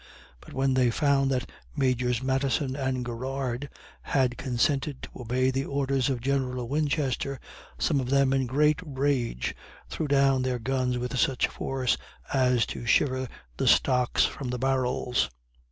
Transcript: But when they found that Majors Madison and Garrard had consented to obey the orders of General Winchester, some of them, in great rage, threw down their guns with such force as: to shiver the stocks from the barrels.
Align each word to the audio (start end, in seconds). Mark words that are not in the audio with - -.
But 0.39 0.51
when 0.55 0.73
they 0.73 0.89
found 0.89 1.29
that 1.29 1.47
Majors 1.75 2.23
Madison 2.23 2.75
and 2.75 3.05
Garrard 3.05 3.69
had 4.01 4.35
consented 4.35 5.03
to 5.03 5.09
obey 5.17 5.51
the 5.51 5.65
orders 5.65 6.09
of 6.09 6.21
General 6.21 6.67
Winchester, 6.67 7.39
some 7.77 7.99
of 7.99 8.09
them, 8.09 8.33
in 8.33 8.47
great 8.47 8.79
rage, 8.83 9.55
threw 9.91 10.07
down 10.07 10.41
their 10.41 10.57
guns 10.57 10.97
with 10.97 11.15
such 11.19 11.45
force 11.45 11.97
as: 12.33 12.65
to 12.65 12.83
shiver 12.87 13.27
the 13.57 13.67
stocks 13.67 14.25
from 14.25 14.49
the 14.49 14.57
barrels. 14.57 15.29